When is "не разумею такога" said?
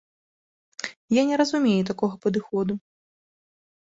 1.31-2.15